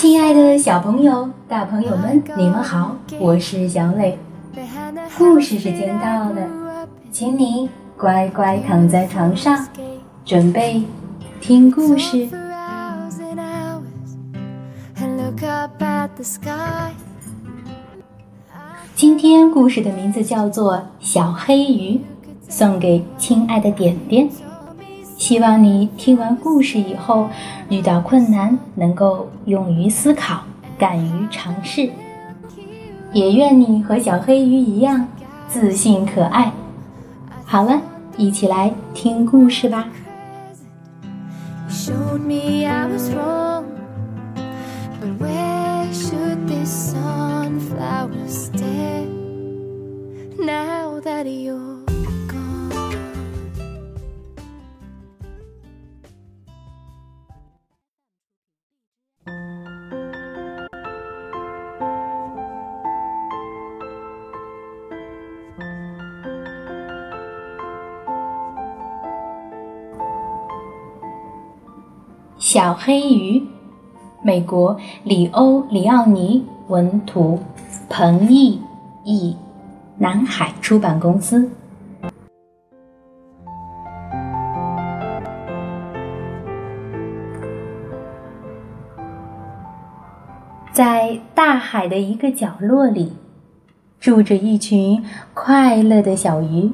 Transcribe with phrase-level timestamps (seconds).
[0.00, 4.18] 亲爱的小朋友、大朋友们，你们好，我是小磊。
[5.18, 7.68] 故事时间到了，请你
[7.98, 9.62] 乖乖躺在床上，
[10.24, 10.82] 准备
[11.38, 12.26] 听故事。
[18.94, 21.96] 今天故事的名字叫做《小黑鱼》，
[22.48, 24.26] 送给亲爱的点点。
[25.30, 27.30] 希望你听完故事以后，
[27.68, 30.42] 遇到困难能够勇于思考，
[30.76, 31.88] 敢于尝试。
[33.12, 35.06] 也愿你和小黑鱼一样
[35.46, 36.50] 自信可爱。
[37.44, 37.80] 好了，
[38.16, 39.88] 一起来听故事吧。
[72.40, 73.46] 小黑鱼，
[74.22, 74.74] 美国
[75.04, 77.38] 里欧里奥尼文图，
[77.90, 78.58] 彭毅
[79.04, 79.36] 译，
[79.98, 81.50] 南海出版公司。
[90.72, 93.12] 在大海的一个角落里，
[94.00, 95.04] 住着一群
[95.34, 96.72] 快乐的小鱼，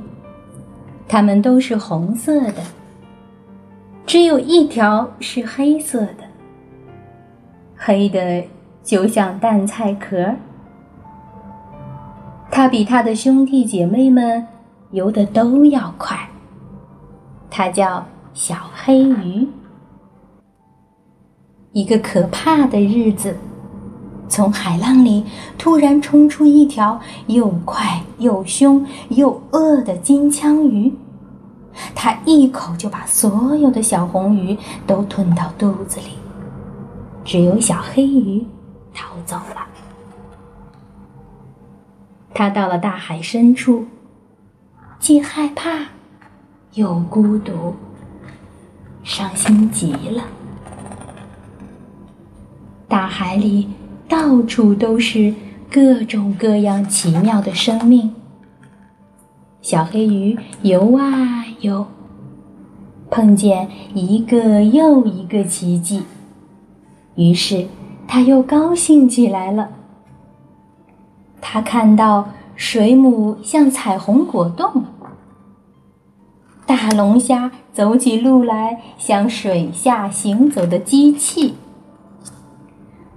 [1.09, 2.63] 它们都是红色的。
[4.07, 6.23] 只有一条是黑色的，
[7.77, 8.45] 黑的
[8.85, 10.33] 就像蛋菜壳。
[12.49, 14.47] 它比它的兄弟姐妹们
[14.93, 16.17] 游的都要快。
[17.51, 19.49] 它叫小黑鱼。
[21.73, 23.37] 一个可怕的日子，
[24.29, 25.25] 从海浪里
[25.59, 30.95] 突然冲出一条又快又凶又饿的金枪鱼。
[31.99, 36.11] 它一口就把所有的小红鱼都吞到肚子里，
[37.25, 38.47] 只有小黑鱼
[38.95, 39.67] 逃走了。
[42.35, 43.87] 它到了大海深处，
[45.01, 45.87] 既害怕
[46.75, 47.75] 又孤独，
[49.03, 50.23] 伤心极了。
[52.87, 53.69] 大海里
[54.07, 55.35] 到处都是
[55.73, 58.15] 各种各样奇妙的生命。
[59.67, 61.87] 小黑鱼游啊游，
[63.11, 66.05] 碰见一个又一个奇迹，
[67.17, 67.67] 于是
[68.07, 69.71] 他又高兴起来了。
[71.41, 74.85] 他看到水母像彩虹果冻，
[76.65, 81.55] 大龙虾走起路来像水下行走的机器，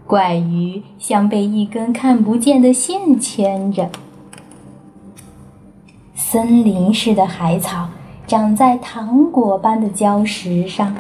[0.07, 3.91] 怪鱼像被一根看不见的线牵着。
[6.31, 7.89] 森林似的海草
[8.27, 10.95] 长在糖果般的礁石上，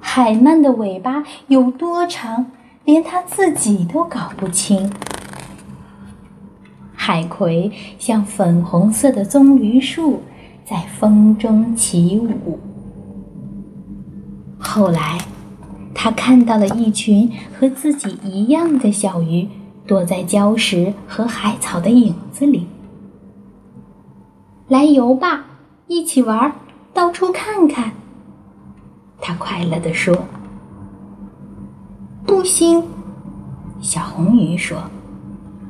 [0.00, 2.46] 海鳗的尾巴有多长，
[2.86, 4.90] 连它自己都搞不清。
[6.94, 10.22] 海葵像粉红色的棕榈树，
[10.64, 12.58] 在风中起舞。
[14.58, 15.18] 后来，
[15.94, 19.46] 他看到了一群和自己一样的小鱼，
[19.86, 22.66] 躲在礁石和海草的影子里。
[24.68, 25.44] 来游吧，
[25.86, 26.52] 一起玩，
[26.92, 27.92] 到处看看。
[29.20, 30.26] 他快乐地说
[32.26, 32.82] ：“不行。”
[33.80, 34.78] 小红鱼说：“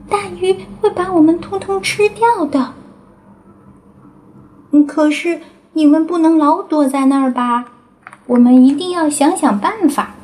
[0.08, 2.74] 大鱼会把我们通通吃掉的。”
[4.86, 5.40] 可是
[5.72, 7.64] 你们不能老躲在那儿吧？
[8.26, 10.14] 我们一定要想想办法。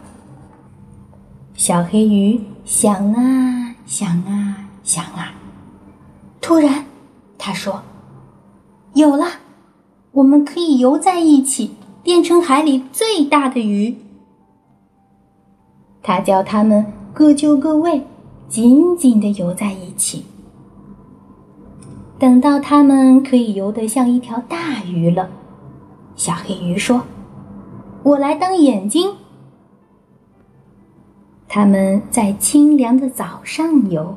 [1.55, 5.33] 小黑鱼想啊想啊想啊，
[6.41, 6.85] 突然，
[7.37, 7.83] 他说。
[8.95, 9.25] 有了，
[10.13, 11.71] 我们可以游在一起，
[12.03, 13.97] 变成海里最大的鱼。
[16.03, 18.03] 他叫他们各就各位，
[18.49, 20.25] 紧紧的游在一起。
[22.19, 25.31] 等到他们可以游得像一条大鱼了，
[26.17, 27.03] 小黑鱼说
[28.03, 29.15] ：“我来当眼睛。”
[31.49, 34.17] 他们在清凉的早上游，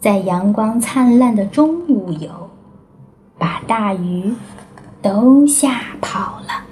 [0.00, 2.45] 在阳光灿烂的中午游。
[3.38, 4.34] 把大鱼
[5.02, 6.65] 都吓跑了。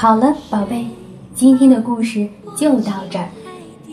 [0.00, 0.86] 好了，宝贝，
[1.34, 3.28] 今天的故事就到这儿，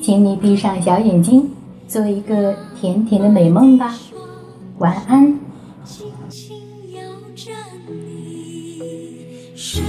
[0.03, 1.49] 请你闭上小眼睛，
[1.87, 3.95] 做一个甜甜的美梦吧，
[4.77, 5.39] 晚安。
[9.55, 9.81] 睡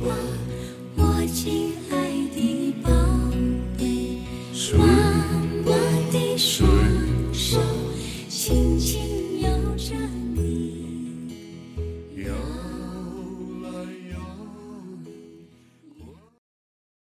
[0.00, 0.16] 吧，
[0.96, 2.90] 我亲爱的宝
[3.78, 4.18] 贝，
[4.76, 4.88] 暖
[6.10, 6.73] 的。